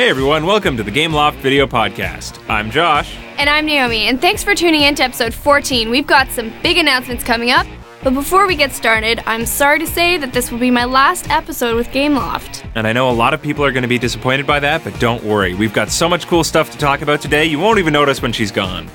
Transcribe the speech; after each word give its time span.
Hey 0.00 0.08
everyone, 0.08 0.46
welcome 0.46 0.78
to 0.78 0.82
the 0.82 0.90
Gameloft 0.90 1.34
Video 1.42 1.66
Podcast. 1.66 2.42
I'm 2.48 2.70
Josh. 2.70 3.18
And 3.36 3.50
I'm 3.50 3.66
Naomi, 3.66 4.08
and 4.08 4.18
thanks 4.18 4.42
for 4.42 4.54
tuning 4.54 4.80
in 4.80 4.94
to 4.94 5.02
episode 5.02 5.34
14. 5.34 5.90
We've 5.90 6.06
got 6.06 6.30
some 6.30 6.50
big 6.62 6.78
announcements 6.78 7.22
coming 7.22 7.50
up. 7.50 7.66
But 8.02 8.14
before 8.14 8.46
we 8.46 8.56
get 8.56 8.72
started, 8.72 9.22
I'm 9.26 9.44
sorry 9.44 9.78
to 9.78 9.86
say 9.86 10.16
that 10.16 10.32
this 10.32 10.50
will 10.50 10.58
be 10.58 10.70
my 10.70 10.86
last 10.86 11.28
episode 11.28 11.76
with 11.76 11.88
Gameloft. 11.88 12.66
And 12.76 12.86
I 12.86 12.94
know 12.94 13.10
a 13.10 13.12
lot 13.12 13.34
of 13.34 13.42
people 13.42 13.62
are 13.62 13.72
going 13.72 13.82
to 13.82 13.88
be 13.88 13.98
disappointed 13.98 14.46
by 14.46 14.58
that, 14.60 14.82
but 14.84 14.98
don't 15.00 15.22
worry. 15.22 15.52
We've 15.52 15.74
got 15.74 15.90
so 15.90 16.08
much 16.08 16.26
cool 16.26 16.44
stuff 16.44 16.70
to 16.70 16.78
talk 16.78 17.02
about 17.02 17.20
today, 17.20 17.44
you 17.44 17.58
won't 17.58 17.78
even 17.78 17.92
notice 17.92 18.22
when 18.22 18.32
she's 18.32 18.50
gone. 18.50 18.86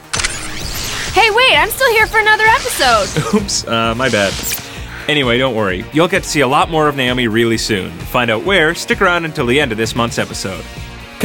Hey, 1.13 1.29
wait, 1.29 1.55
I'm 1.55 1.69
still 1.69 1.91
here 1.91 2.07
for 2.07 2.17
another 2.17 2.45
episode. 2.45 3.35
Oops, 3.43 3.67
uh, 3.67 3.93
my 3.93 4.09
bad. 4.09 4.33
Anyway, 5.07 5.37
don't 5.37 5.53
worry. 5.53 5.85
You'll 5.93 6.07
get 6.07 6.23
to 6.23 6.29
see 6.29 6.41
a 6.41 6.47
lot 6.47 6.71
more 6.71 6.87
of 6.87 6.95
Naomi 6.95 7.27
really 7.27 7.59
soon. 7.59 7.95
To 7.95 8.05
find 8.05 8.31
out 8.31 8.43
where, 8.43 8.73
stick 8.73 9.03
around 9.03 9.25
until 9.25 9.45
the 9.45 9.59
end 9.59 9.71
of 9.71 9.77
this 9.77 9.95
month's 9.95 10.17
episode. 10.17 10.65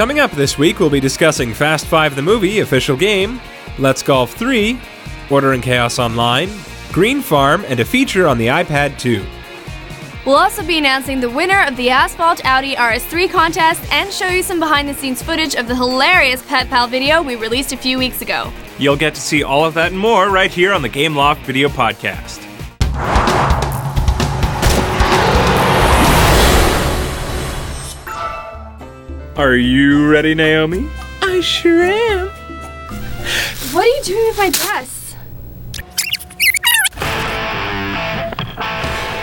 Coming 0.01 0.19
up 0.19 0.30
this 0.30 0.57
week, 0.57 0.80
we'll 0.80 0.89
be 0.89 0.98
discussing 0.98 1.53
Fast 1.53 1.85
5 1.85 2.17
the 2.17 2.22
movie, 2.22 2.61
official 2.61 2.96
game, 2.96 3.39
Let's 3.79 4.03
Golf 4.03 4.32
3, 4.32 4.81
Order 5.29 5.53
and 5.53 5.63
Chaos 5.63 5.99
Online, 5.99 6.49
Green 6.91 7.21
Farm, 7.21 7.67
and 7.68 7.81
a 7.81 7.85
feature 7.85 8.27
on 8.27 8.39
the 8.39 8.46
iPad 8.46 8.99
2. 8.99 9.22
We'll 10.25 10.36
also 10.36 10.64
be 10.64 10.79
announcing 10.79 11.21
the 11.21 11.29
winner 11.29 11.64
of 11.64 11.77
the 11.77 11.91
Asphalt 11.91 12.43
Audi 12.46 12.77
RS3 12.77 13.31
contest 13.31 13.82
and 13.93 14.11
show 14.11 14.29
you 14.29 14.43
some 14.43 14.58
behind 14.58 14.89
the 14.89 14.94
scenes 14.94 15.22
footage 15.22 15.55
of 15.55 15.68
the 15.68 15.77
hilarious 15.77 16.43
Pet 16.46 16.71
Pal 16.71 16.86
video 16.86 17.21
we 17.21 17.36
released 17.36 17.75
a 17.75 17.77
few 17.77 17.99
weeks 17.99 18.22
ago. 18.22 18.50
You'll 18.79 18.96
get 18.96 19.14
to 19.17 19.21
see 19.21 19.43
all 19.43 19.67
of 19.67 19.75
that 19.75 19.91
and 19.93 20.00
more 20.00 20.30
right 20.30 20.50
here 20.50 20.72
on 20.72 20.80
the 20.80 20.89
Gameloft 20.89 21.44
Video 21.44 21.69
Podcast. 21.69 22.50
Are 29.40 29.57
you 29.57 30.07
ready, 30.07 30.35
Naomi? 30.35 30.86
I 31.22 31.40
sure 31.40 31.80
am. 31.80 32.28
What 33.72 33.86
are 33.86 33.88
you 33.88 34.02
doing 34.05 34.27
with 34.27 34.36
my 34.36 34.50
dress? 34.50 35.14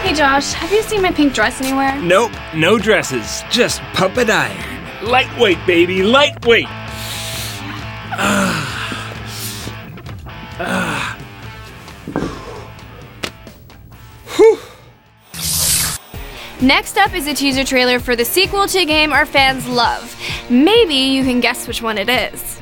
Hey 0.02 0.16
Josh, 0.16 0.54
have 0.54 0.72
you 0.72 0.82
seen 0.82 1.04
my 1.04 1.12
pink 1.12 1.36
dress 1.36 1.62
anywhere? 1.62 2.02
Nope, 2.02 2.32
no 2.56 2.80
dresses, 2.80 3.44
just 3.52 3.80
puppet 3.94 4.32
iron. 4.32 5.08
Lightweight, 5.08 5.64
baby, 5.68 6.02
lightweight. 6.02 6.66
Next 16.68 16.98
up 16.98 17.14
is 17.14 17.28
a 17.28 17.34
teaser 17.34 17.64
trailer 17.64 17.98
for 17.98 18.14
the 18.14 18.26
sequel 18.26 18.68
to 18.68 18.80
a 18.80 18.86
game 18.86 19.14
our 19.14 19.26
fans 19.26 19.66
love. 19.70 20.14
Maybe 20.50 20.96
you 20.96 21.24
can 21.24 21.40
guess 21.40 21.66
which 21.66 21.82
one 21.82 21.98
it 21.98 22.10
is. 22.10 22.60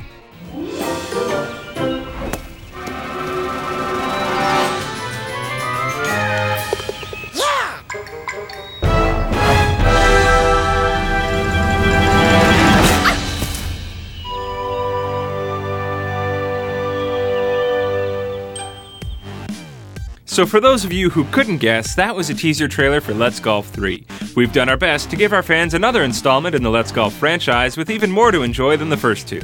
So, 20.36 20.44
for 20.44 20.60
those 20.60 20.84
of 20.84 20.92
you 20.92 21.08
who 21.08 21.24
couldn't 21.32 21.60
guess, 21.60 21.94
that 21.94 22.14
was 22.14 22.28
a 22.28 22.34
teaser 22.34 22.68
trailer 22.68 23.00
for 23.00 23.14
Let's 23.14 23.40
Golf 23.40 23.68
3. 23.70 24.04
We've 24.36 24.52
done 24.52 24.68
our 24.68 24.76
best 24.76 25.08
to 25.08 25.16
give 25.16 25.32
our 25.32 25.42
fans 25.42 25.72
another 25.72 26.02
installment 26.02 26.54
in 26.54 26.62
the 26.62 26.68
Let's 26.68 26.92
Golf 26.92 27.14
franchise 27.14 27.78
with 27.78 27.88
even 27.88 28.10
more 28.10 28.30
to 28.30 28.42
enjoy 28.42 28.76
than 28.76 28.90
the 28.90 28.98
first 28.98 29.26
two. 29.26 29.40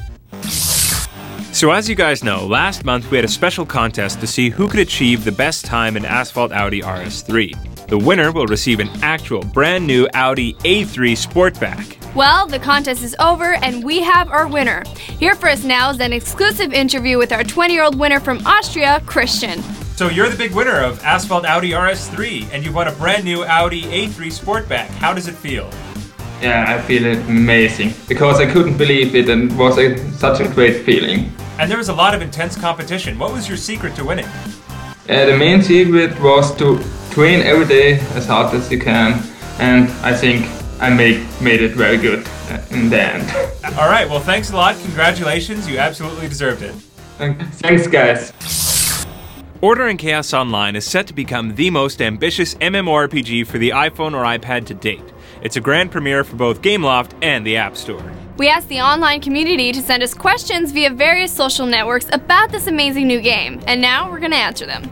So, 1.54 1.70
as 1.70 1.88
you 1.88 1.94
guys 1.94 2.22
know, 2.22 2.46
last 2.46 2.84
month 2.84 3.10
we 3.10 3.16
had 3.16 3.24
a 3.24 3.28
special 3.28 3.64
contest 3.64 4.20
to 4.20 4.26
see 4.26 4.50
who 4.50 4.68
could 4.68 4.80
achieve 4.80 5.24
the 5.24 5.32
best 5.32 5.64
time 5.64 5.96
in 5.96 6.04
Asphalt 6.04 6.52
Audi 6.52 6.82
RS3. 6.82 7.86
The 7.86 7.96
winner 7.96 8.30
will 8.30 8.46
receive 8.46 8.78
an 8.78 8.90
actual 9.00 9.40
brand 9.40 9.86
new 9.86 10.06
Audi 10.12 10.52
A3 10.56 11.16
Sportback. 11.16 12.14
Well, 12.14 12.46
the 12.46 12.58
contest 12.58 13.02
is 13.02 13.16
over 13.18 13.54
and 13.54 13.82
we 13.82 14.02
have 14.02 14.30
our 14.30 14.46
winner. 14.46 14.82
Here 15.18 15.36
for 15.36 15.48
us 15.48 15.64
now 15.64 15.88
is 15.88 16.00
an 16.00 16.12
exclusive 16.12 16.74
interview 16.74 17.16
with 17.16 17.32
our 17.32 17.44
20 17.44 17.72
year 17.72 17.82
old 17.82 17.98
winner 17.98 18.20
from 18.20 18.46
Austria, 18.46 19.00
Christian. 19.06 19.62
So 20.02 20.08
you're 20.08 20.28
the 20.28 20.36
big 20.36 20.52
winner 20.52 20.80
of 20.80 21.00
Asphalt 21.04 21.44
Audi 21.44 21.70
RS3, 21.70 22.48
and 22.50 22.64
you 22.64 22.72
won 22.72 22.88
a 22.88 22.92
brand 22.92 23.22
new 23.22 23.44
Audi 23.44 23.82
A3 23.82 24.32
Sportback. 24.32 24.88
How 24.98 25.14
does 25.14 25.28
it 25.28 25.36
feel? 25.36 25.70
Yeah, 26.40 26.64
I 26.66 26.82
feel 26.82 27.06
it 27.06 27.18
amazing 27.28 27.94
because 28.08 28.40
I 28.40 28.52
couldn't 28.52 28.76
believe 28.76 29.14
it 29.14 29.28
and 29.28 29.52
it 29.52 29.56
was 29.56 29.78
a, 29.78 29.96
such 30.14 30.40
a 30.40 30.48
great 30.48 30.84
feeling. 30.84 31.30
And 31.60 31.70
there 31.70 31.78
was 31.78 31.88
a 31.88 31.92
lot 31.92 32.16
of 32.16 32.20
intense 32.20 32.56
competition. 32.56 33.16
What 33.16 33.32
was 33.32 33.46
your 33.46 33.56
secret 33.56 33.94
to 33.94 34.04
winning? 34.04 34.26
Uh, 35.08 35.26
the 35.26 35.36
main 35.38 35.62
secret 35.62 36.20
was 36.20 36.52
to 36.56 36.82
train 37.12 37.42
every 37.42 37.66
day 37.66 38.00
as 38.16 38.26
hard 38.26 38.52
as 38.56 38.72
you 38.72 38.80
can, 38.80 39.22
and 39.60 39.88
I 40.04 40.14
think 40.16 40.48
I 40.80 40.90
made 40.90 41.24
made 41.40 41.62
it 41.62 41.76
very 41.76 41.96
good 41.96 42.26
uh, 42.50 42.60
in 42.72 42.90
the 42.90 43.00
end. 43.00 43.30
All 43.78 43.88
right, 43.88 44.08
well, 44.10 44.18
thanks 44.18 44.50
a 44.50 44.56
lot. 44.56 44.74
Congratulations. 44.82 45.70
You 45.70 45.78
absolutely 45.78 46.26
deserved 46.26 46.62
it. 46.62 46.74
Thanks, 47.62 47.86
guys. 47.86 48.71
Order 49.62 49.86
and 49.86 49.96
Chaos 49.96 50.34
Online 50.34 50.74
is 50.74 50.84
set 50.84 51.06
to 51.06 51.14
become 51.14 51.54
the 51.54 51.70
most 51.70 52.02
ambitious 52.02 52.56
MMORPG 52.56 53.46
for 53.46 53.58
the 53.58 53.70
iPhone 53.70 54.12
or 54.12 54.24
iPad 54.24 54.66
to 54.66 54.74
date. 54.74 55.04
It's 55.40 55.54
a 55.54 55.60
grand 55.60 55.92
premiere 55.92 56.24
for 56.24 56.34
both 56.34 56.62
Gameloft 56.62 57.12
and 57.22 57.46
the 57.46 57.58
App 57.58 57.76
Store. 57.76 58.02
We 58.38 58.48
asked 58.48 58.68
the 58.68 58.80
online 58.80 59.20
community 59.20 59.70
to 59.70 59.80
send 59.80 60.02
us 60.02 60.14
questions 60.14 60.72
via 60.72 60.90
various 60.90 61.32
social 61.32 61.64
networks 61.64 62.08
about 62.10 62.50
this 62.50 62.66
amazing 62.66 63.06
new 63.06 63.20
game, 63.20 63.60
and 63.68 63.80
now 63.80 64.10
we're 64.10 64.18
going 64.18 64.32
to 64.32 64.36
answer 64.36 64.66
them. 64.66 64.90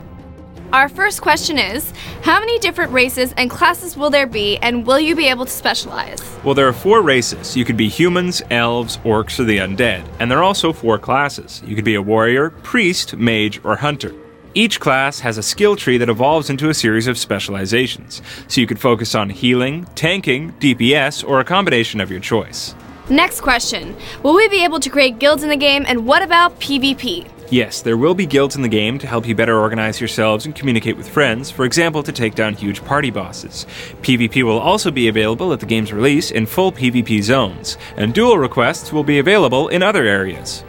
Our 0.73 0.89
first 0.89 1.21
question 1.21 1.59
is 1.59 1.93
How 2.23 2.39
many 2.39 2.57
different 2.61 2.93
races 2.93 3.35
and 3.37 3.51
classes 3.51 3.97
will 3.97 4.11
there 4.11 4.29
be, 4.29 4.57
and 4.59 4.87
will 4.87 5.01
you 5.01 5.17
be 5.17 5.27
able 5.27 5.47
to 5.47 5.51
specialize? 5.51 6.23
Well, 6.45 6.55
there 6.55 6.69
are 6.69 6.73
four 6.73 7.03
races. 7.03 7.57
You 7.57 7.65
could 7.65 7.77
be 7.77 7.89
humans, 7.89 8.41
elves, 8.53 8.99
orcs, 8.99 9.41
or 9.41 9.45
the 9.45 9.59
undead. 9.59 10.07
And 10.21 10.31
there 10.31 10.39
are 10.39 10.45
also 10.45 10.73
four 10.73 10.97
classes. 10.97 11.61
You 11.67 11.75
could 11.75 11.85
be 11.85 11.97
a 11.97 12.03
warrior, 12.03 12.51
priest, 12.51 13.17
mage, 13.17 13.61
or 13.65 13.75
hunter. 13.75 14.15
Each 14.55 14.81
class 14.81 15.21
has 15.21 15.39
a 15.39 15.45
skill 15.45 15.77
tree 15.77 15.97
that 15.99 16.09
evolves 16.09 16.51
into 16.51 16.69
a 16.69 16.75
series 16.75 17.07
of 17.07 17.17
specializations, 17.17 18.21
so 18.49 18.61
you 18.61 18.67
could 18.67 18.81
focus 18.81 19.15
on 19.15 19.31
healing, 19.31 19.85
tanking, 19.95 20.53
DPS, 20.55 21.27
or 21.27 21.39
a 21.39 21.45
combination 21.45 22.01
of 22.01 22.11
your 22.11 22.19
choice. 22.19 22.75
Next 23.09 23.43
question 23.43 23.97
Will 24.25 24.35
we 24.35 24.49
be 24.49 24.65
able 24.65 24.81
to 24.81 24.91
create 24.91 25.21
guilds 25.21 25.45
in 25.45 25.51
the 25.51 25.57
game, 25.57 25.85
and 25.87 26.05
what 26.05 26.23
about 26.23 26.59
PvP? 26.59 27.29
Yes, 27.51 27.83
there 27.83 27.97
will 27.97 28.15
be 28.15 28.27
guilds 28.27 28.57
in 28.57 28.63
the 28.63 28.69
game 28.69 28.99
to 28.99 29.07
help 29.07 29.27
you 29.27 29.37
better 29.37 29.59
organize 29.59 30.01
yourselves 30.01 30.47
and 30.47 30.55
communicate 30.55 30.97
with 30.97 31.09
friends, 31.09 31.51
for 31.51 31.65
example, 31.65 32.03
to 32.03 32.13
take 32.13 32.35
down 32.35 32.55
huge 32.55 32.85
party 32.85 33.11
bosses. 33.11 33.67
PvP 34.03 34.43
will 34.43 34.59
also 34.59 34.91
be 34.91 35.09
available 35.09 35.53
at 35.53 35.61
the 35.61 35.67
game's 35.67 35.93
release 35.93 36.33
in 36.33 36.47
full 36.47 36.73
PvP 36.73 37.23
zones, 37.23 37.77
and 37.97 38.15
duel 38.15 38.39
requests 38.39 38.93
will 38.93 39.05
be 39.05 39.21
available 39.21 39.69
in 39.69 39.83
other 39.83 40.05
areas. 40.05 40.65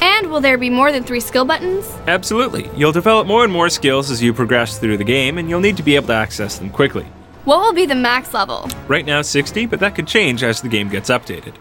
And 0.00 0.30
will 0.30 0.40
there 0.40 0.58
be 0.58 0.70
more 0.70 0.92
than 0.92 1.04
three 1.04 1.20
skill 1.20 1.44
buttons? 1.44 1.86
Absolutely. 2.06 2.70
You'll 2.76 2.92
develop 2.92 3.26
more 3.26 3.44
and 3.44 3.52
more 3.52 3.68
skills 3.68 4.10
as 4.10 4.22
you 4.22 4.32
progress 4.32 4.78
through 4.78 4.96
the 4.96 5.04
game, 5.04 5.38
and 5.38 5.48
you'll 5.48 5.60
need 5.60 5.76
to 5.76 5.82
be 5.82 5.96
able 5.96 6.08
to 6.08 6.14
access 6.14 6.58
them 6.58 6.70
quickly. 6.70 7.06
What 7.44 7.60
will 7.60 7.72
be 7.72 7.86
the 7.86 7.94
max 7.94 8.34
level? 8.34 8.68
Right 8.88 9.06
now, 9.06 9.22
60, 9.22 9.66
but 9.66 9.80
that 9.80 9.94
could 9.94 10.06
change 10.06 10.42
as 10.42 10.60
the 10.60 10.68
game 10.68 10.88
gets 10.88 11.08
updated. 11.08 11.54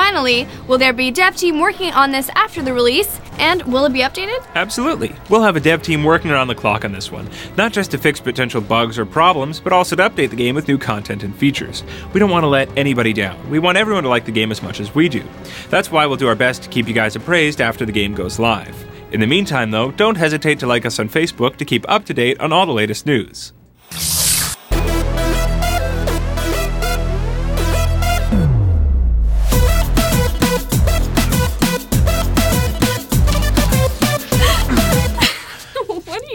Finally, 0.00 0.48
will 0.66 0.78
there 0.78 0.94
be 0.94 1.08
a 1.08 1.10
dev 1.12 1.36
team 1.36 1.60
working 1.60 1.92
on 1.92 2.10
this 2.10 2.30
after 2.34 2.62
the 2.62 2.72
release? 2.72 3.20
And 3.38 3.62
will 3.64 3.84
it 3.84 3.92
be 3.92 4.00
updated? 4.00 4.42
Absolutely. 4.54 5.14
We'll 5.28 5.42
have 5.42 5.56
a 5.56 5.60
dev 5.60 5.82
team 5.82 6.04
working 6.04 6.30
around 6.30 6.48
the 6.48 6.54
clock 6.54 6.86
on 6.86 6.92
this 6.92 7.12
one, 7.12 7.28
not 7.58 7.74
just 7.74 7.90
to 7.90 7.98
fix 7.98 8.18
potential 8.18 8.62
bugs 8.62 8.98
or 8.98 9.04
problems, 9.04 9.60
but 9.60 9.74
also 9.74 9.96
to 9.96 10.08
update 10.08 10.30
the 10.30 10.36
game 10.36 10.54
with 10.54 10.68
new 10.68 10.78
content 10.78 11.22
and 11.22 11.36
features. 11.36 11.84
We 12.14 12.18
don't 12.18 12.30
want 12.30 12.44
to 12.44 12.48
let 12.48 12.70
anybody 12.78 13.12
down. 13.12 13.50
We 13.50 13.58
want 13.58 13.76
everyone 13.76 14.04
to 14.04 14.08
like 14.08 14.24
the 14.24 14.32
game 14.32 14.50
as 14.50 14.62
much 14.62 14.80
as 14.80 14.94
we 14.94 15.10
do. 15.10 15.22
That's 15.68 15.90
why 15.90 16.06
we'll 16.06 16.16
do 16.16 16.28
our 16.28 16.34
best 16.34 16.62
to 16.62 16.70
keep 16.70 16.88
you 16.88 16.94
guys 16.94 17.14
appraised 17.14 17.60
after 17.60 17.84
the 17.84 17.92
game 17.92 18.14
goes 18.14 18.38
live. 18.38 18.74
In 19.12 19.20
the 19.20 19.26
meantime, 19.26 19.70
though, 19.70 19.90
don't 19.90 20.16
hesitate 20.16 20.60
to 20.60 20.66
like 20.66 20.86
us 20.86 20.98
on 20.98 21.10
Facebook 21.10 21.56
to 21.58 21.66
keep 21.66 21.84
up 21.90 22.06
to 22.06 22.14
date 22.14 22.40
on 22.40 22.54
all 22.54 22.64
the 22.64 22.72
latest 22.72 23.04
news. 23.04 23.52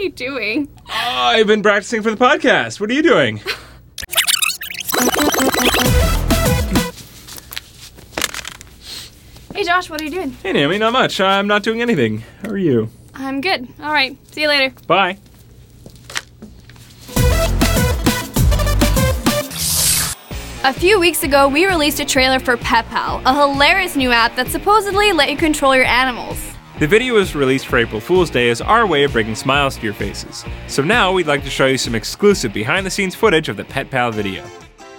Doing? 0.08 0.68
Oh, 0.88 0.92
I've 0.92 1.46
been 1.46 1.62
practicing 1.62 2.02
for 2.02 2.10
the 2.10 2.16
podcast. 2.16 2.80
What 2.80 2.90
are 2.90 2.94
you 2.94 3.02
doing? 3.02 3.40
hey, 9.54 9.64
Josh, 9.64 9.88
what 9.90 10.00
are 10.00 10.04
you 10.04 10.10
doing? 10.10 10.32
Hey, 10.42 10.52
Naomi, 10.52 10.78
not 10.78 10.92
much. 10.92 11.20
I'm 11.20 11.46
not 11.46 11.62
doing 11.62 11.82
anything. 11.82 12.22
How 12.42 12.50
are 12.50 12.58
you? 12.58 12.90
I'm 13.14 13.40
good. 13.40 13.66
All 13.80 13.92
right. 13.92 14.16
See 14.32 14.42
you 14.42 14.48
later. 14.48 14.74
Bye. 14.86 15.18
A 20.64 20.72
few 20.72 20.98
weeks 20.98 21.22
ago, 21.22 21.46
we 21.48 21.64
released 21.64 22.00
a 22.00 22.04
trailer 22.04 22.40
for 22.40 22.56
Pet 22.56 22.88
Pal, 22.88 23.22
a 23.24 23.32
hilarious 23.32 23.94
new 23.94 24.10
app 24.10 24.34
that 24.34 24.48
supposedly 24.48 25.12
let 25.12 25.30
you 25.30 25.36
control 25.36 25.76
your 25.76 25.84
animals. 25.84 26.55
The 26.78 26.86
video 26.86 27.14
was 27.14 27.34
released 27.34 27.68
for 27.68 27.78
April 27.78 28.02
Fool's 28.02 28.28
Day 28.28 28.50
as 28.50 28.60
our 28.60 28.86
way 28.86 29.04
of 29.04 29.12
bringing 29.12 29.34
smiles 29.34 29.76
to 29.76 29.82
your 29.82 29.94
faces. 29.94 30.44
So 30.66 30.82
now 30.82 31.10
we'd 31.10 31.26
like 31.26 31.42
to 31.44 31.50
show 31.50 31.64
you 31.64 31.78
some 31.78 31.94
exclusive 31.94 32.52
behind 32.52 32.84
the 32.84 32.90
scenes 32.90 33.14
footage 33.14 33.48
of 33.48 33.56
the 33.56 33.64
Pet 33.64 33.90
Pal 33.90 34.12
video. 34.12 34.44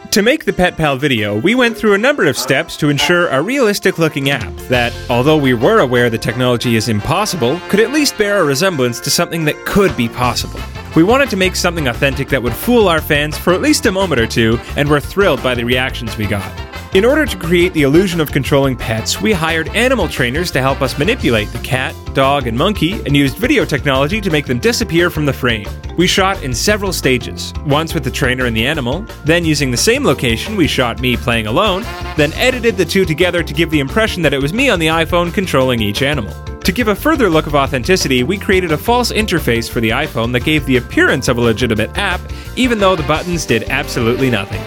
To 0.10 0.24
make 0.24 0.46
the 0.46 0.54
Pet 0.54 0.76
Pal 0.76 0.98
video, 0.98 1.40
we 1.40 1.54
went 1.54 1.78
through 1.78 1.94
a 1.94 2.00
number 2.00 2.26
of 2.26 2.36
steps 2.36 2.78
to 2.78 2.90
ensure 2.90 3.28
a 3.28 3.44
realistic 3.44 4.00
looking 4.00 4.32
app 4.32 4.52
that, 4.70 4.92
although 5.08 5.38
we 5.38 5.54
were 5.54 5.82
aware 5.82 6.10
the 6.10 6.18
technology 6.18 6.76
is 6.76 6.90
impossible, 6.90 7.60
could 7.70 7.80
at 7.80 7.92
least 7.92 8.18
bear 8.18 8.38
a 8.38 8.44
resemblance 8.44 9.00
to 9.02 9.12
something 9.12 9.46
that 9.46 9.64
could 9.68 9.96
be 9.96 10.10
possible. 10.10 10.60
We 10.96 11.04
wanted 11.04 11.30
to 11.30 11.38
make 11.38 11.56
something 11.56 11.90
authentic 11.90 12.30
that 12.30 12.42
would 12.42 12.56
fool 12.56 12.88
our 12.88 13.02
fans 13.02 13.38
for 13.38 13.54
at 13.54 13.62
least 13.62 13.86
a 13.86 13.92
moment 13.92 14.20
or 14.20 14.26
two, 14.26 14.60
and 14.78 14.90
we're 14.90 15.00
thrilled 15.00 15.44
by 15.44 15.54
the 15.54 15.64
reactions 15.64 16.18
we 16.18 16.26
got. 16.26 16.52
In 16.94 17.04
order 17.04 17.26
to 17.26 17.38
create 17.38 17.74
the 17.74 17.82
illusion 17.82 18.22
of 18.22 18.32
controlling 18.32 18.78
pets, 18.78 19.22
we 19.22 19.34
hired 19.34 19.68
animal 19.76 20.08
trainers 20.08 20.50
to 20.52 20.62
help 20.62 20.82
us 20.82 20.98
manipulate 20.98 21.50
the 21.50 21.60
cat, 21.60 21.94
dog, 22.14 22.48
and 22.48 22.58
monkey, 22.58 22.94
and 22.94 23.16
used 23.16 23.38
video 23.38 23.66
technology 23.66 24.22
to 24.22 24.32
make 24.32 24.46
them 24.46 24.58
disappear 24.58 25.10
from 25.10 25.26
the 25.26 25.34
frame. 25.34 25.68
We 25.98 26.08
shot 26.08 26.42
in 26.44 26.54
several 26.54 26.94
stages 26.94 27.54
once 27.66 27.94
with 27.94 28.06
the 28.06 28.10
trainer 28.10 28.46
and 28.46 28.56
the 28.56 28.66
animal, 28.66 29.06
then 29.26 29.44
using 29.44 29.70
the 29.70 29.78
same 29.78 30.06
location, 30.06 30.56
we 30.56 30.66
shot 30.66 31.02
me 31.02 31.18
playing 31.18 31.46
alone, 31.46 31.84
then 32.16 32.32
edited 32.34 32.78
the 32.78 32.86
two 32.86 33.04
together 33.04 33.44
to 33.44 33.54
give 33.54 33.70
the 33.70 33.82
impression 33.82 34.22
that 34.24 34.34
it 34.34 34.42
was 34.42 34.54
me 34.54 34.70
on 34.70 34.80
the 34.80 34.88
iPhone 34.88 35.34
controlling 35.34 35.82
each 35.82 36.02
animal. 36.02 36.34
To 36.62 36.72
give 36.72 36.88
a 36.88 36.96
further 36.96 37.30
look 37.30 37.48
of 37.48 37.56
authenticity, 37.56 38.24
we 38.24 38.38
created 38.38 38.72
a 38.72 38.78
false 38.78 39.12
interface 39.12 39.70
for 39.70 39.82
the 39.82 39.90
iPhone 39.90 40.32
that 40.32 40.46
gave 40.46 40.66
the 40.66 40.78
appearance 40.78 41.28
of 41.28 41.38
a 41.38 41.42
legitimate 41.42 41.96
app, 41.98 42.22
even 42.56 42.80
though 42.80 42.96
the 42.96 43.04
buttons 43.04 43.46
did 43.46 43.64
absolutely 43.70 44.30
nothing. 44.30 44.64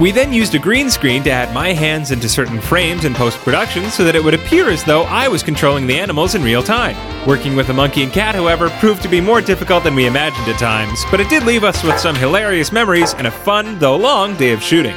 We 0.00 0.10
then 0.10 0.32
used 0.32 0.54
a 0.54 0.58
green 0.58 0.90
screen 0.90 1.22
to 1.24 1.30
add 1.30 1.54
my 1.54 1.72
hands 1.72 2.10
into 2.12 2.28
certain 2.28 2.60
frames 2.60 3.04
in 3.04 3.12
post 3.14 3.38
production 3.38 3.90
so 3.90 4.04
that 4.04 4.16
it 4.16 4.24
would 4.24 4.32
appear 4.32 4.70
as 4.70 4.82
though 4.84 5.02
I 5.02 5.28
was 5.28 5.42
controlling 5.42 5.86
the 5.86 5.98
animals 5.98 6.34
in 6.34 6.42
real 6.42 6.62
time. 6.62 6.96
Working 7.26 7.54
with 7.54 7.68
a 7.68 7.74
monkey 7.74 8.02
and 8.02 8.12
cat, 8.12 8.34
however, 8.34 8.70
proved 8.80 9.02
to 9.02 9.08
be 9.08 9.20
more 9.20 9.42
difficult 9.42 9.84
than 9.84 9.94
we 9.94 10.06
imagined 10.06 10.48
at 10.48 10.58
times, 10.58 11.04
but 11.10 11.20
it 11.20 11.28
did 11.28 11.44
leave 11.44 11.62
us 11.62 11.84
with 11.84 11.98
some 11.98 12.16
hilarious 12.16 12.72
memories 12.72 13.12
and 13.14 13.26
a 13.26 13.30
fun, 13.30 13.78
though 13.78 13.96
long, 13.96 14.34
day 14.36 14.52
of 14.52 14.62
shooting. 14.62 14.96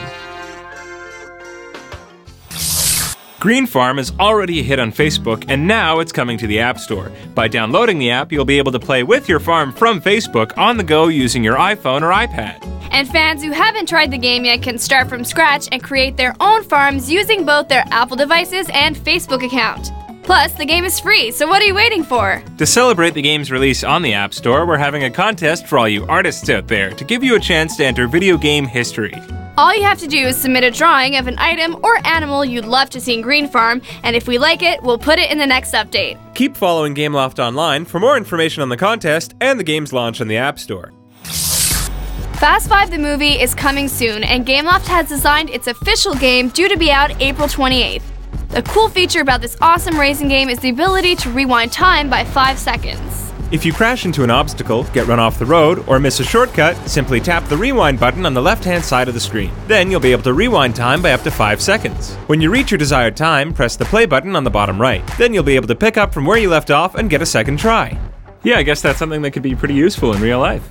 Green 3.46 3.68
Farm 3.68 4.00
is 4.00 4.12
already 4.20 4.60
a 4.60 4.64
hit 4.64 4.80
on 4.80 4.92
Facebook, 4.92 5.46
and 5.50 5.68
now 5.68 6.00
it's 6.00 6.12
coming 6.12 6.36
to 6.36 6.48
the 6.48 6.60
App 6.60 6.80
Store. 6.80 7.12
By 7.36 7.48
downloading 7.48 8.00
the 8.00 8.10
app, 8.10 8.32
you'll 8.32 8.44
be 8.44 8.58
able 8.58 8.72
to 8.72 8.80
play 8.80 9.04
with 9.04 9.30
your 9.30 9.40
farm 9.40 9.72
from 9.72 10.02
Facebook 10.02 10.58
on 10.58 10.78
the 10.78 10.84
go 10.84 11.10
using 11.10 11.44
your 11.44 11.56
iPhone 11.56 12.02
or 12.02 12.10
iPad. 12.10 12.58
And 12.90 13.08
fans 13.08 13.44
who 13.44 13.52
haven't 13.52 13.88
tried 13.88 14.10
the 14.10 14.18
game 14.18 14.46
yet 14.46 14.64
can 14.64 14.80
start 14.80 15.08
from 15.08 15.24
scratch 15.24 15.70
and 15.72 15.84
create 15.84 16.18
their 16.18 16.36
own 16.40 16.64
farms 16.64 17.12
using 17.12 17.46
both 17.46 17.68
their 17.68 17.84
Apple 17.92 18.18
devices 18.18 18.68
and 18.74 18.96
Facebook 18.96 19.46
account. 19.46 19.92
Plus, 20.24 20.52
the 20.54 20.66
game 20.66 20.84
is 20.84 21.00
free, 21.00 21.30
so 21.30 21.48
what 21.48 21.62
are 21.62 21.66
you 21.66 21.76
waiting 21.76 22.04
for? 22.04 22.44
To 22.58 22.66
celebrate 22.66 23.14
the 23.14 23.22
game's 23.22 23.52
release 23.52 23.84
on 23.84 24.02
the 24.02 24.14
App 24.14 24.34
Store, 24.34 24.66
we're 24.66 24.78
having 24.78 25.04
a 25.04 25.12
contest 25.12 25.68
for 25.68 25.78
all 25.78 25.88
you 25.88 26.04
artists 26.08 26.50
out 26.50 26.68
there 26.68 26.90
to 26.94 27.04
give 27.04 27.24
you 27.24 27.36
a 27.36 27.40
chance 27.40 27.78
to 27.78 27.86
enter 27.86 28.08
video 28.08 28.40
game 28.40 28.66
history. 28.66 29.14
All 29.58 29.74
you 29.74 29.84
have 29.84 30.00
to 30.00 30.08
do 30.08 30.28
is 30.28 30.36
submit 30.36 30.66
a 30.66 30.72
drawing 30.72 31.16
of 31.16 31.28
an 31.28 31.36
item 31.40 31.78
or 31.82 32.06
animal 32.06 32.44
you'd 32.44 32.66
love 32.66 32.90
to 32.90 33.00
see 33.00 33.14
in 33.14 33.22
Green 33.22 33.48
Farm, 33.48 33.82
and 34.04 34.14
if 34.14 34.28
we 34.28 34.38
like 34.38 34.62
it, 34.62 34.84
we'll 34.84 34.98
put 34.98 35.18
it 35.18 35.32
in 35.32 35.38
the 35.38 35.48
next 35.48 35.74
update. 35.74 36.20
Keep 36.36 36.58
following 36.58 36.94
Gameloft 36.94 37.40
online 37.40 37.86
for 37.86 38.02
more 38.02 38.18
information 38.18 38.62
on 38.62 38.68
the 38.68 38.76
contest 38.76 39.34
and 39.40 39.58
the 39.58 39.64
game's 39.64 39.94
launch 39.94 40.20
on 40.20 40.28
the 40.28 40.36
App 40.36 40.60
Store. 40.60 40.92
Fast 41.24 42.68
5 42.68 42.92
the 42.92 42.98
movie 42.98 43.40
is 43.40 43.56
coming 43.56 43.88
soon, 43.88 44.26
and 44.26 44.46
Gameloft 44.46 44.88
has 44.88 45.08
designed 45.08 45.50
its 45.50 45.68
official 45.68 46.16
game 46.16 46.50
due 46.50 46.68
to 46.68 46.76
be 46.76 46.92
out 46.92 47.22
April 47.22 47.48
28th. 47.48 48.04
The 48.50 48.62
cool 48.64 48.90
feature 48.90 49.22
about 49.22 49.40
this 49.40 49.56
awesome 49.62 49.98
racing 49.98 50.28
game 50.28 50.50
is 50.50 50.60
the 50.60 50.70
ability 50.70 51.16
to 51.16 51.30
rewind 51.32 51.72
time 51.72 52.10
by 52.10 52.26
5 52.26 52.60
seconds. 52.60 53.25
If 53.52 53.64
you 53.64 53.72
crash 53.72 54.06
into 54.06 54.24
an 54.24 54.32
obstacle, 54.32 54.86
get 54.86 55.06
run 55.06 55.20
off 55.20 55.38
the 55.38 55.46
road, 55.46 55.88
or 55.88 56.00
miss 56.00 56.20
a 56.20 56.24
shortcut, 56.24 56.76
simply 56.90 57.20
tap 57.20 57.48
the 57.48 57.56
rewind 57.56 58.00
button 58.00 58.26
on 58.26 58.34
the 58.34 58.42
left 58.42 58.64
hand 58.64 58.84
side 58.84 59.08
of 59.08 59.14
the 59.14 59.20
screen. 59.20 59.52
Then 59.68 59.92
you'll 59.92 60.00
be 60.00 60.12
able 60.12 60.24
to 60.24 60.34
rewind 60.34 60.76
time 60.76 61.00
by 61.00 61.12
up 61.12 61.22
to 61.22 61.32
5 61.32 61.62
seconds. 61.62 62.16
When 62.26 62.42
you 62.42 62.50
reach 62.50 62.72
your 62.72 62.80
desired 62.80 63.16
time, 63.16 63.54
press 63.54 63.76
the 63.76 63.86
play 63.86 64.08
button 64.08 64.36
on 64.36 64.44
the 64.44 64.50
bottom 64.50 64.82
right. 64.82 65.06
Then 65.20 65.32
you'll 65.32 65.44
be 65.44 65.56
able 65.56 65.68
to 65.68 65.76
pick 65.76 65.96
up 65.96 66.12
from 66.12 66.26
where 66.26 66.40
you 66.40 66.50
left 66.50 66.72
off 66.72 66.96
and 66.96 67.08
get 67.08 67.22
a 67.22 67.26
second 67.26 67.58
try. 67.58 68.00
Yeah, 68.42 68.58
I 68.58 68.64
guess 68.64 68.82
that's 68.82 68.98
something 68.98 69.22
that 69.22 69.32
could 69.32 69.44
be 69.44 69.54
pretty 69.54 69.76
useful 69.76 70.14
in 70.14 70.22
real 70.24 70.40
life. 70.40 70.68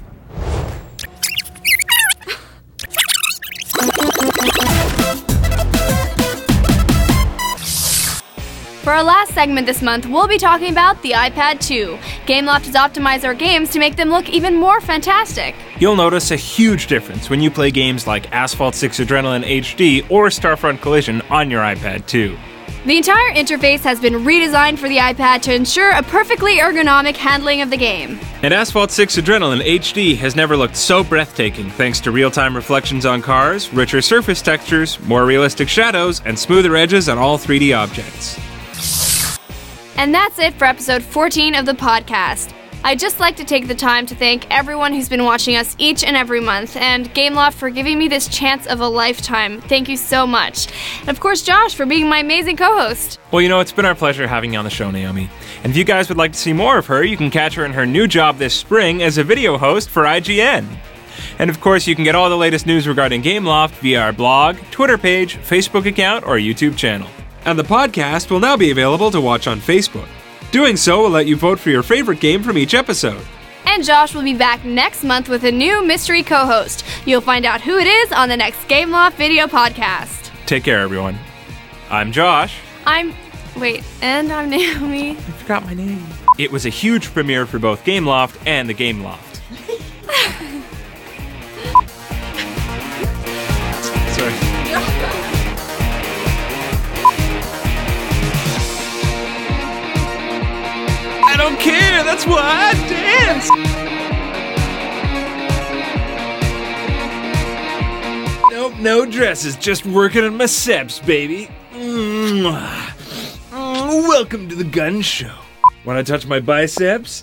For 8.83 8.93
our 8.93 9.03
last 9.03 9.33
segment 9.33 9.67
this 9.67 9.81
month, 9.81 10.07
we'll 10.07 10.29
be 10.29 10.39
talking 10.39 10.71
about 10.71 11.01
the 11.03 11.13
iPad 11.13 11.61
2. 11.61 11.97
Gameloft 12.27 12.65
has 12.65 12.75
optimized 12.75 13.25
our 13.27 13.35
games 13.35 13.69
to 13.71 13.79
make 13.79 13.97
them 13.97 14.09
look 14.09 14.31
even 14.31 14.57
more 14.57 14.81
fantastic. 14.81 15.55
You'll 15.79 15.97
notice 15.97 16.31
a 16.31 16.37
huge 16.37 16.87
difference 16.87 17.29
when 17.29 17.43
you 17.43 17.51
play 17.51 17.71
games 17.71 18.07
like 18.07 18.33
Asphalt 18.33 18.75
6 18.75 18.99
Adrenaline 19.01 19.45
HD 19.45 20.11
or 20.11 20.29
Starfront 20.29 20.81
Collision 20.81 21.21
on 21.29 21.51
your 21.51 21.63
iPad 21.63 22.07
2. 22.07 22.35
The 22.87 22.97
entire 22.97 23.35
interface 23.35 23.81
has 23.81 24.01
been 24.01 24.15
redesigned 24.15 24.79
for 24.79 24.89
the 24.89 24.97
iPad 24.97 25.43
to 25.43 25.55
ensure 25.55 25.91
a 25.91 26.03
perfectly 26.03 26.57
ergonomic 26.57 27.17
handling 27.17 27.61
of 27.61 27.69
the 27.69 27.77
game. 27.77 28.19
And 28.43 28.55
Asphalt 28.55 28.91
6 28.91 29.17
Adrenaline 29.17 29.63
HD 29.63 30.17
has 30.17 30.35
never 30.35 30.57
looked 30.57 30.77
so 30.77 31.05
breathtaking 31.05 31.69
thanks 31.71 32.01
to 32.01 32.11
real 32.11 32.31
time 32.31 32.57
reflections 32.57 33.05
on 33.05 33.21
cars, 33.21 33.71
richer 33.75 34.01
surface 34.01 34.41
textures, 34.41 34.99
more 35.01 35.27
realistic 35.27 35.69
shadows, 35.69 36.23
and 36.25 36.39
smoother 36.39 36.75
edges 36.75 37.11
on 37.11 37.19
all 37.19 37.37
3D 37.37 37.77
objects. 37.77 38.39
And 39.97 40.13
that's 40.13 40.39
it 40.39 40.55
for 40.55 40.65
episode 40.65 41.03
14 41.03 41.55
of 41.55 41.67
the 41.67 41.73
podcast. 41.73 42.53
I'd 42.87 42.99
just 42.99 43.19
like 43.19 43.37
to 43.37 43.45
take 43.45 43.67
the 43.67 43.75
time 43.75 44.05
to 44.07 44.15
thank 44.15 44.47
everyone 44.51 44.93
who's 44.93 45.09
been 45.09 45.25
watching 45.25 45.57
us 45.57 45.75
each 45.79 46.05
and 46.05 46.15
every 46.17 46.41
month, 46.41 46.77
and 46.77 47.09
Gameloft 47.15 47.55
for 47.55 47.71
giving 47.71 47.99
me 47.99 48.09
this 48.09 48.29
chance 48.29 48.67
of 48.67 48.81
a 48.81 48.87
lifetime. 48.87 49.63
Thank 49.63 49.89
you 49.89 49.97
so 49.97 50.27
much. 50.27 50.69
And 51.01 51.09
of 51.09 51.19
course, 51.19 51.43
Josh 51.43 51.75
for 51.75 51.87
being 51.87 52.11
my 52.11 52.19
amazing 52.19 52.59
co 52.59 52.77
host. 52.77 53.19
Well, 53.31 53.41
you 53.41 53.49
know, 53.49 53.61
it's 53.61 53.73
been 53.73 53.87
our 53.87 53.95
pleasure 53.95 54.27
having 54.27 54.53
you 54.53 54.59
on 54.59 54.67
the 54.67 54.71
show, 54.71 54.91
Naomi. 54.91 55.31
And 55.63 55.71
if 55.71 55.79
you 55.79 55.85
guys 55.85 56.11
would 56.11 56.19
like 56.19 56.33
to 56.33 56.39
see 56.39 56.53
more 56.53 56.77
of 56.77 56.87
her, 56.87 57.03
you 57.03 57.17
can 57.17 57.31
catch 57.31 57.55
her 57.55 57.65
in 57.65 57.73
her 57.73 57.87
new 57.87 58.07
job 58.07 58.37
this 58.37 58.55
spring 58.55 59.03
as 59.03 59.17
a 59.17 59.25
video 59.25 59.57
host 59.57 59.89
for 59.89 60.03
IGN. 60.03 60.67
And 61.39 61.49
of 61.49 61.63
course, 61.63 61.87
you 61.87 61.95
can 61.95 62.05
get 62.05 62.15
all 62.15 62.29
the 62.29 62.37
latest 62.37 62.67
news 62.67 62.87
regarding 62.87 63.23
Gameloft 63.23 63.71
via 63.81 64.03
our 64.03 64.13
blog, 64.13 64.57
Twitter 64.71 64.99
page, 64.99 65.39
Facebook 65.39 65.87
account, 65.87 66.27
or 66.27 66.37
YouTube 66.37 66.77
channel 66.77 67.09
and 67.45 67.59
the 67.59 67.63
podcast 67.63 68.31
will 68.31 68.41
now 68.41 68.57
be 68.57 68.71
available 68.71 69.11
to 69.11 69.21
watch 69.21 69.47
on 69.47 69.61
Facebook. 69.61 70.09
Doing 70.51 70.77
so 70.77 71.03
will 71.03 71.11
let 71.11 71.27
you 71.27 71.37
vote 71.37 71.59
for 71.59 71.71
your 71.71 71.83
favorite 71.83 72.21
game 72.21 72.43
from 72.43 72.57
each 72.59 72.75
episode. 72.75 73.25
And 73.67 73.83
Josh 73.83 74.15
will 74.15 74.23
be 74.23 74.35
back 74.35 74.65
next 74.65 75.03
month 75.05 75.29
with 75.29 75.45
a 75.45 75.51
new 75.53 75.85
mystery 75.85 76.23
co 76.23 76.47
host. 76.47 76.85
You'll 77.07 77.21
find 77.21 77.45
out 77.45 77.61
who 77.61 77.79
it 77.79 77.87
is 77.87 78.13
on 78.13 78.29
the 78.29 78.37
next 78.37 78.59
Gameloft 78.69 79.15
video 79.15 79.47
podcast. 79.47 80.31
Take 80.47 80.65
care, 80.65 80.81
everyone. 80.81 81.19
I'm 81.91 82.13
Josh. 82.13 82.59
I'm. 82.87 83.15
Wait, 83.57 83.83
and 84.03 84.33
I'm 84.33 84.51
Naomi. 84.51 85.13
I 85.13 85.15
forgot 85.15 85.65
my 85.65 85.75
name. 85.75 86.05
It 86.39 86.53
was 86.53 86.67
a 86.67 86.71
huge 86.71 87.07
premiere 87.13 87.47
for 87.47 87.59
both 87.59 87.85
Gameloft 87.85 88.37
and 88.47 88.69
the 88.69 88.75
Gameloft. 88.75 89.41
don't 101.45 101.61
care. 101.61 102.03
That's 102.05 102.27
why 102.27 102.41
I 102.41 102.73
dance. 102.89 103.51
Nope, 108.51 108.75
no 108.79 109.05
dresses. 109.05 109.55
Just 109.57 109.85
working 109.85 110.25
on 110.25 110.39
my 110.39 110.45
seps, 110.45 111.05
baby. 111.05 111.51
Welcome 113.53 114.49
to 114.49 114.55
the 114.55 114.65
gun 114.65 115.03
show. 115.03 115.35
Want 115.85 116.05
to 116.05 116.11
touch 116.11 116.27
my 116.27 116.41
biceps? 116.41 117.23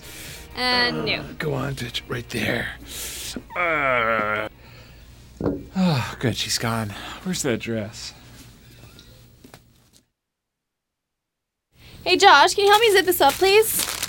Uh, 0.54 0.92
no. 0.92 1.14
Uh, 1.14 1.24
go 1.38 1.54
on, 1.54 1.74
touch 1.74 2.02
it 2.02 2.08
right 2.08 2.28
there. 2.28 2.76
Uh. 3.56 4.48
Oh, 5.74 6.16
good, 6.20 6.36
she's 6.36 6.58
gone. 6.58 6.90
Where's 7.24 7.42
that 7.42 7.58
dress? 7.58 8.14
Hey 12.04 12.16
Josh, 12.16 12.54
can 12.54 12.64
you 12.64 12.70
help 12.70 12.80
me 12.82 12.92
zip 12.92 13.06
this 13.06 13.20
up, 13.20 13.32
please? 13.32 14.01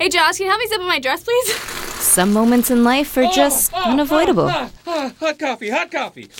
Hey, 0.00 0.08
Josh, 0.08 0.38
can 0.38 0.46
you 0.46 0.50
help 0.50 0.60
me 0.60 0.66
zip 0.66 0.80
up 0.80 0.86
my 0.86 0.98
dress, 0.98 1.22
please? 1.24 1.54
Some 2.00 2.32
moments 2.32 2.70
in 2.70 2.82
life 2.82 3.14
are 3.18 3.24
oh, 3.24 3.30
just 3.30 3.70
oh, 3.74 3.82
oh, 3.84 3.90
unavoidable. 3.90 4.48
Oh, 4.48 4.70
oh 4.86 5.12
hot 5.20 5.38
coffee, 5.38 5.68
hot 5.68 5.90
coffee. 5.90 6.30